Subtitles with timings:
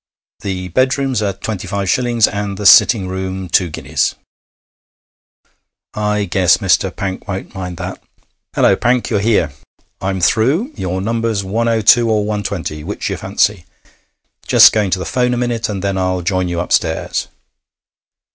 [0.39, 4.15] 'The bedrooms are twenty five shillings, and the sitting room two guineas.'
[5.93, 6.89] 'I guess Mr.
[6.89, 8.01] Pank won't mind that.
[8.55, 9.51] Hullo, Pank, you're here!
[10.01, 10.71] I'm through.
[10.75, 13.65] Your number's 102 or 120, which you fancy.
[14.47, 17.27] Just going to the 'phone a minute, and then I'll join you upstairs.'